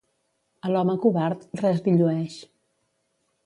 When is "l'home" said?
0.75-0.95